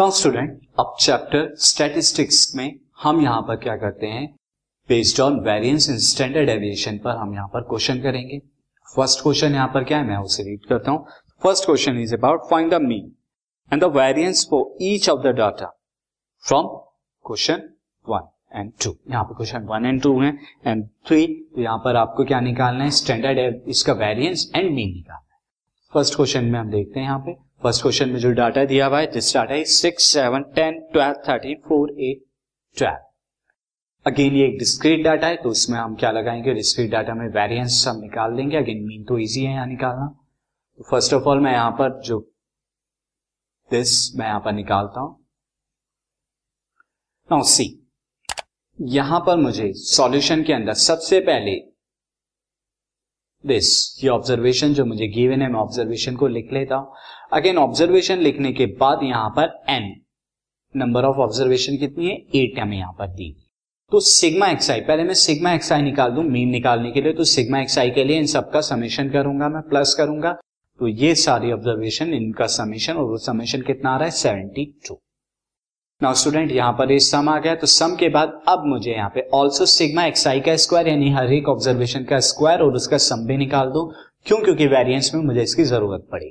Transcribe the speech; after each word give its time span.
Now 0.00 0.10
student 0.10 0.50
अब 0.80 0.94
chapter 1.00 1.48
statistics 1.60 2.54
में 2.56 2.68
हम 3.02 3.20
यहाँ 3.22 3.40
पर 3.48 3.56
क्या 3.56 3.74
करते 3.76 4.06
हैं? 4.06 4.26
Based 4.88 5.20
on 5.20 5.38
variance 5.40 5.88
in 5.90 5.98
standard 5.98 6.48
deviation 6.48 6.98
पर 6.98 7.16
हम 7.16 7.34
यहाँ 7.34 7.48
पर 7.48 7.62
क्वेश्चन 7.62 8.00
करेंगे। 8.02 8.38
फ़र्स्ट 8.88 9.22
क्वेश्चन 9.22 9.54
यहाँ 9.54 9.66
पर 9.74 9.84
क्या 9.84 9.98
है? 9.98 10.06
मैं 10.06 10.16
उसे 10.16 10.42
रीड 10.42 10.64
करता 10.68 10.90
हूँ। 10.90 11.04
First 11.42 11.64
question 11.64 11.98
is 12.02 12.14
about 12.14 12.48
find 12.50 12.72
the 12.74 12.80
mean 12.82 13.12
and 13.72 13.82
the 13.82 13.90
variance 13.96 14.46
for 14.50 14.76
each 14.82 15.08
of 15.10 15.20
the 15.26 15.34
data 15.36 15.66
from 16.44 16.68
question 17.24 17.68
one 18.06 18.30
and 18.54 18.72
two 18.84 18.96
यहाँ 19.10 19.24
पर 19.24 19.34
क्वेश्चन 19.34 19.66
वन 19.70 19.86
एंड 19.86 20.02
टू 20.02 20.18
है 20.22 20.32
एंड 20.66 20.88
थ्री 21.08 21.26
तो 21.26 21.60
यहाँ 21.60 21.78
पर 21.84 21.96
आपको 21.96 22.24
क्या 22.24 22.40
निकालना 22.40 22.84
है? 22.84 22.90
स्टैंडर्ड 23.02 23.68
इसका 23.68 23.92
वेरिएंस 24.06 24.50
एंड 24.56 24.64
मीन 24.64 24.94
निकालना 24.94 25.34
है। 25.34 25.40
फ़र्स्ट 25.92 26.16
क्वेश्चन 26.16 26.44
में 26.44 26.58
हम 26.60 26.70
देखते 26.70 27.00
हैं 27.00 27.06
यहाँ 27.06 27.20
पे। 27.26 27.49
फ़र्स्ट 27.62 27.82
क्वेश्चन 27.82 28.08
में 28.08 28.18
जो 28.20 28.30
डाटा 28.32 28.64
दिया 28.64 28.86
हुआ 28.86 28.98
है 29.00 29.06
this 29.12 29.34
data 29.34 29.62
six 29.70 30.04
seven 30.12 30.42
ten 30.54 30.78
twelve 30.92 31.14
thirteen 31.28 31.56
four 31.68 31.90
eight 32.00 32.22
twelve 32.76 34.10
again 34.10 34.34
ये 34.34 34.44
एक 34.44 34.58
डिस्क्रीट 34.58 35.04
डाटा 35.04 35.26
है 35.26 35.36
तो 35.36 35.48
उसमें 35.48 35.78
हम 35.78 35.94
क्या 35.94 36.10
लगाएँगे? 36.10 36.54
डिस्क्रीट 36.54 36.90
डाटा 36.90 37.14
में 37.14 37.26
वेरिएंस 37.28 37.84
हम 37.88 38.00
निकाल 38.00 38.36
देंगे। 38.36 38.56
अगेन 38.56 38.82
मीन 38.84 39.04
तो 39.04 39.18
इजी 39.18 39.44
है 39.44 39.52
यहाँ 39.52 39.66
निकालना। 39.66 40.06
तो 40.78 40.84
फ़र्स्ट 40.90 41.14
ऑफ़ 41.14 41.24
ऑल 41.24 41.40
मैं 41.40 41.52
यहाँ 41.52 41.70
पर 41.70 42.00
जो 42.00 42.18
दिस 43.70 44.16
मैं 44.16 44.26
यहाँ 44.26 44.40
पर 44.40 44.52
निकालता 44.52 45.00
हूँ। 45.00 45.16
नाउ 47.30 47.42
सी 47.42 47.66
यहाँ 48.78 49.20
पर 49.26 49.36
मुझे 49.36 49.72
सॉल्यूशन 49.76 50.42
के 50.44 50.52
अंदर 50.52 50.74
सबसे 50.80 51.20
पहले 51.20 51.58
दिस 53.44 53.68
ये 54.04 54.08
ऑब्जर्वेशन 54.10 54.74
जो 54.74 54.84
मुझे 54.84 55.06
गिवन 55.08 55.42
है, 55.42 55.48
मैं 55.48 55.60
ऑब्जर्वेशन 55.60 56.16
को 56.16 56.26
लिख 56.28 56.52
लेता 56.52 56.76
हूँ। 56.76 56.92
अगेन 57.32 57.58
ऑब्जर्वेशन 57.58 58.18
लिखने 58.18 58.52
के 58.52 58.66
बाद 58.80 59.00
यहाँ 59.04 59.28
पर 59.36 59.62
एन 59.68 59.94
नंबर 60.74 61.04
ऑफ़ 61.04 61.16
ऑब्जर्वेशन 61.18 61.76
कितनी 61.76 62.06
है? 62.06 62.16
एट 62.36 62.58
हमें 62.58 62.76
यहाँ 62.76 62.92
पर 62.92 63.08
दी। 63.08 63.34
तो 63.92 64.00
सिग्मा 64.00 64.48
एक्सआई 64.48 64.80
पहले 64.80 65.04
मैं 65.04 65.14
सिग्मा 65.14 65.52
एक्सआई 65.52 65.82
निकाल 65.82 66.10
दूँ 66.10 66.24
मीन 66.24 66.48
निकालने 66.48 66.90
के 66.92 67.00
लिए 67.00 67.12
तो 67.12 67.24
सिग्मा 67.26 67.60
एक्सआई 67.60 67.90
के 67.90 68.04
लिए 68.04 68.18
इन 68.18 68.26
सबका 68.26 68.60
समेशन 68.60 69.10
करूँगा 69.10 69.48
मैं 69.48 69.62
प्लस 69.62 69.94
करूँगा। 69.98 70.32
तो 70.80 70.88
ये 70.88 71.14
सारी 71.14 71.52
ऑब्जर्वेशन 71.52 72.12
इनका 72.14 72.46
समेशन 72.48 72.92
और 72.92 73.04
वो 73.04 73.16
समेशन 73.18 73.62
कितना 73.62 73.90
आ 73.90 73.96
रहा 73.96 74.04
है? 74.04 74.10
सेवेंटी 74.10 74.64
टू 74.88 75.00
नाउ 76.00 76.14
स्टूडेंट 76.14 76.52
यहाँ 76.52 76.72
पर 76.72 76.90
इस 76.92 77.10
सम 77.10 77.28
आ 77.28 77.38
गया 77.38 77.54
तो 77.54 77.66
सम 77.66 77.94
के 78.00 78.08
बाद 78.08 78.40
अब 78.48 78.62
मुझे 78.66 78.90
यहाँ 78.90 79.08
पे 79.14 79.28
ऑल्सो 79.34 79.64
सिग्मा 79.66 80.04
एक्सआई 80.06 80.40
का 80.40 80.54
स्क्वायर 80.56 80.88
यानी 80.88 81.10
हर 81.12 81.32
एक 81.32 81.48
ऑब्जर्वेशन 81.48 82.04
का 82.04 82.20
स्क्वायर 82.28 82.62
और 82.62 82.74
उसका 82.76 82.98
सम 82.98 83.26
भी 83.26 83.36
निकाल 83.36 83.70
दो। 83.70 83.84
क्यों? 84.26 84.38
क्योंकि 84.38 84.66
वेरिएंस 84.66 85.10
में 85.14 85.22
मुझे 85.22 85.42
इसकी 85.42 85.64
ज़रूरत 85.64 86.06
पड़ी। 86.12 86.30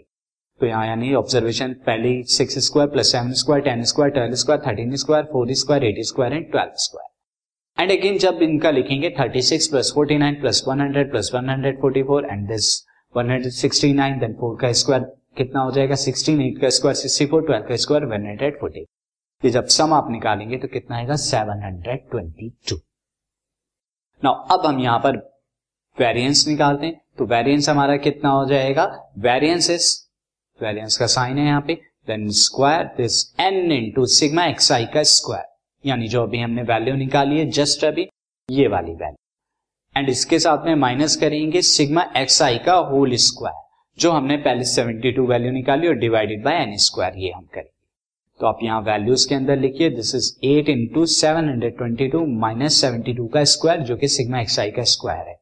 तो 0.61 0.65
यहाँ 0.65 0.87
यानी 0.87 1.13
ऑब्जर्वेशन 1.15 1.73
पहले 1.85 2.21
six 2.37 2.57
square 2.67 2.89
plus 2.89 3.11
seven 3.11 3.31
square 3.41 3.63
ten 3.63 3.83
square 3.83 4.11
twelve 4.11 4.35
square 4.35 4.61
thirteen 4.67 4.95
square 4.95 5.23
four 5.31 5.53
square 5.55 5.85
eight 5.85 6.03
square 6.05 6.33
and 6.33 6.51
twelve 6.51 6.71
square 6.85 7.81
and 7.81 7.99
again 7.99 8.17
जब 8.17 8.39
इनका 8.43 8.71
लिखेंगे 8.71 9.15
thirty 9.19 9.41
six 9.53 9.67
plus 9.67 9.91
forty 9.95 10.17
nine 10.17 10.41
plus 10.41 10.63
one 10.67 10.81
hundred 10.81 11.11
plus 11.11 11.31
one 11.35 11.49
hundred 11.49 11.81
forty 11.81 12.03
four 12.03 12.27
and 12.31 12.47
this 12.47 12.75
one 13.15 13.31
hundred 13.31 13.53
sixty 13.53 13.93
nine 13.93 14.19
then 14.19 14.33
four 14.39 14.57
का 14.61 14.71
square 14.73 15.11
कितना 15.37 15.61
हो 15.61 15.71
जाएगा? 15.71 15.95
Sixteen 15.97 16.41
eight 16.41 16.61
का 16.61 16.69
square 16.69 16.95
sixty 16.97 17.25
four 17.25 17.45
twelve 17.45 17.67
का 17.69 17.75
square 17.75 18.05
one 18.07 18.27
hundred 18.27 18.59
forty 18.59 18.85
ये 19.43 19.49
जब 19.51 19.65
सम 19.65 19.93
आप 19.93 20.07
निकालेंगे 20.11 20.57
तो 20.57 20.67
कितना 20.67 20.95
आएगा? 20.97 21.13
722 21.15 22.73
नाउ 24.23 24.33
अब 24.51 24.65
हम 24.65 24.79
यहाँ 24.79 24.99
पर 24.99 25.17
वेरिएंस 25.97 26.47
निकालते 26.47 26.85
हैं 26.85 27.01
तो 27.17 27.25
वेरिएंस 27.25 27.69
हमारा 27.69 27.95
कितना 27.97 28.29
हो 28.29 28.45
जाएगा? 28.45 28.85
वेरिएंस 29.17 29.69
इज़ 29.69 29.87
वेरिएंस 30.61 30.97
का 30.97 31.07
साइन 31.07 31.37
है 31.37 31.45
यहाँ 31.45 31.61
पे 31.61 31.73
then 32.07 32.29
square 32.29 32.83
this 32.97 33.23
n 33.39 33.71
into 33.71 34.05
sigma 34.05 34.45
x 34.45 34.71
i 34.71 34.85
का 34.85 35.03
स्क्वायर 35.03 35.45
यानी 35.85 36.07
जो 36.07 36.23
अभी 36.23 36.39
हमने 36.39 36.63
वैल्यू 36.63 36.95
निकाली 36.95 37.39
है 37.39 37.49
जस्ट 37.51 37.85
अभी 37.85 38.09
ये 38.49 38.67
वाली 38.67 38.91
वैल्यू 38.91 39.99
एंड 39.99 40.09
इसके 40.09 40.39
साथ 40.39 40.65
में 40.65 40.75
माइनस 40.75 41.15
करेंगे 41.15 41.61
सिग्मा 41.61 42.11
एक्स 42.17 42.41
आई 42.41 42.57
का 42.57 42.73
होल 42.91 43.15
स्क्वायर 43.15 43.67
जो 43.99 44.11
हमने 44.11 44.37
पहले 44.37 44.65
72 44.65 45.27
वैल्यू 45.29 45.51
निकाली 45.51 45.87
और 45.87 45.93
डिवाइडेड 45.93 46.43
बाय 46.43 46.61
एन 46.61 46.77
स्क्वायर 46.77 47.17
ये 47.17 47.31
हम 47.31 47.47
करेंगे। 47.53 47.78
तो 48.39 48.47
आप 48.47 48.59
यहाँ 48.63 48.81
वैल्यूज़ 48.81 49.27
के 49.29 49.35
अंदर 49.35 49.57
लिखिए 49.59 49.89
this 49.89 50.13
is 50.15 50.31
eight 50.47 50.69
into 50.69 51.05
seven 51.05 51.49
hundred 51.49 51.77
twenty 51.77 52.07
two 52.07 52.25
minus 52.39 52.81
seventy 52.81 53.13
two 53.13 53.27
का 53.27 53.43
स्क्वायर 53.43 53.79
जो 53.81 53.97
कि 53.97 54.07
सिग्मा 54.07 54.41
एक्स 54.41 54.59
आई 54.59 54.71
का 54.71 54.83
स्क्वायर 54.91 55.27
है 55.27 55.39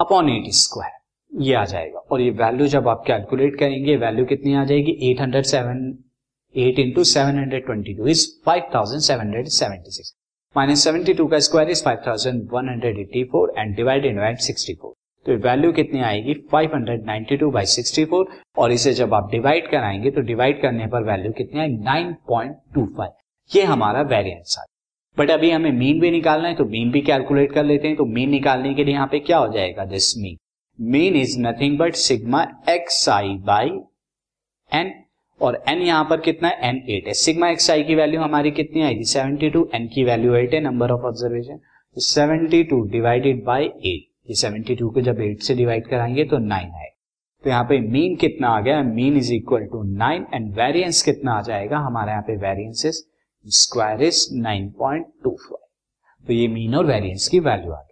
अपॉन 0.00 0.28
एट 0.30 0.50
स्क्वायर 0.54 1.42
ये 1.42 1.54
आ 1.54 1.64
जाएगा। 1.64 1.98
और 1.98 2.20
ये 2.20 2.30
वैल्यू 2.30 2.66
जब 2.68 2.88
आप 2.88 3.04
कैलकुलेट 3.06 3.58
करेंगे 3.58 3.96
वैल्यू 3.96 4.24
कितनी 4.24 4.54
आ 4.54 4.64
जाएगी? 4.64 4.92
Eight 5.10 5.20
hundred 5.20 5.44
seven 5.44 5.78
eight 6.54 6.78
into 6.78 7.04
seven 7.04 7.38
hundred 7.38 7.64
twenty 7.66 7.94
two 7.94 8.06
is 8.06 8.26
five 8.46 8.70
thousand 8.74 9.02
seven 9.02 9.20
hundred 9.20 9.46
seventy 9.58 9.90
six 9.90 10.14
minus 10.56 10.84
seventy 10.84 11.14
two 11.14 11.26
का 11.26 11.38
square 11.38 11.70
is 11.70 11.84
five 11.84 12.02
thousand 12.06 12.48
one 12.52 12.68
hundred 12.68 12.98
eighty 12.98 13.24
four 13.32 13.54
and 13.58 13.74
divided 13.76 14.16
by 14.16 14.34
sixty 14.46 14.74
four 14.74 14.94
तो 15.26 15.36
value 15.38 15.72
कितनी 15.72 16.00
आएगी? 16.00 16.34
592 16.54 17.38
two 17.40 17.50
by 17.50 17.66
sixty 17.66 18.04
और 18.58 18.72
इसे 18.72 18.92
जब 18.94 19.14
आप 19.14 19.30
divide 19.30 19.70
कराएँगे 19.70 20.10
तो 20.10 20.20
डिवाइड 20.20 20.60
करने 20.62 20.86
पर 20.86 21.04
वैल्यू 21.04 21.32
कितनी 21.32 21.60
आएगी 21.60 21.76
9.25 21.84 23.08
ये 23.50 23.62
हमारा 23.64 24.02
वेरियंस 24.08 24.56
आ 24.58 24.64
बट 25.16 25.30
अभी 25.30 25.50
हमें 25.50 25.70
मीन 25.72 26.00
भी 26.00 26.10
निकालना 26.10 26.48
है 26.48 26.54
तो 26.54 26.64
मीन 26.64 26.90
भी 26.90 27.00
कैलकुलेट 27.00 27.52
कर 27.52 27.64
लेते 27.64 27.88
हैं। 27.88 27.96
तो 27.96 28.04
मीन 28.06 28.30
निकालने 28.30 28.74
के 28.74 28.84
लिए 28.84 28.94
यहाँ 28.94 29.06
पे 29.06 29.18
क्या 29.20 29.38
हो 29.38 29.52
जाएगा 29.52 29.84
this 29.84 30.16
mean 30.18 30.36
mean 30.78 31.16
is 31.16 31.38
nothing 31.40 31.78
but 31.78 31.94
sigma 31.94 32.46
x 32.68 33.08
i 33.08 33.34
by 33.46 33.70
n 34.72 34.92
और 35.40 35.62
एन 35.68 35.82
यहाँ 35.82 36.04
पर 36.10 36.20
कितना 36.20 36.48
है? 36.48 36.68
एन 36.68 36.76
एट 36.88 37.06
है। 37.06 37.12
सिग्मा 37.14 37.48
एक्स 37.50 37.70
आई 37.70 37.82
की 37.82 37.94
वैल्यू 37.94 38.20
हमारी 38.20 38.50
कितनी 38.50 38.82
आएगी? 38.82 39.04
सेवेंटी 39.04 39.50
टू 39.50 39.68
एन 39.74 39.86
की 39.94 40.04
वैल्यू 40.04 40.34
एट 40.34 40.54
है 40.54 40.60
number 40.60 40.90
of 40.90 41.06
observation 41.06 41.60
seventy 41.96 42.62
two 42.64 42.80
divided 42.90 43.44
by 43.44 43.64
eight 43.64 44.10
ये 44.28 44.34
72 44.34 44.92
को 44.94 45.00
जब 45.00 45.20
8 45.20 45.42
से 45.42 45.54
डिवाइड 45.54 45.88
कराएँगे 45.88 46.24
तो 46.24 46.38
9 46.38 46.52
आएगा। 46.52 46.88
तो 47.44 47.50
यहाँ 47.50 47.64
पे 47.64 47.80
मीन 47.80 48.16
कितना 48.16 48.48
आ 48.48 48.60
गया? 48.60 48.82
Mean 48.82 49.16
is 49.16 49.32
equal 49.34 49.64
to 49.64 49.82
nine 49.82 50.26
and 50.34 50.54
variance 50.54 51.02
कितना 51.02 51.32
आ 51.32 51.40
जाएगा? 51.42 51.78
हमारे 51.78 52.10
यहाँ 52.10 52.22
पे 52.22 52.36
variance 52.36 52.82
square 52.82 52.92
is 52.92 53.54
square 53.54 54.02
is 54.02 54.42
9.25 54.42 55.36
तो 56.26 56.32
ये 56.32 56.48
मीन 56.48 56.74
और 56.74 56.86
वेरियंस 56.86 57.28
की 57.28 57.40
वैल्यू 57.40 57.72
आ 57.72 57.80
गई। 57.80 57.91